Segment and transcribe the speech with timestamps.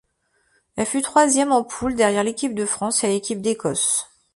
[0.77, 4.09] Elle fut troisième en poule derrière l'équipe de France et l'équipe d'Écosse.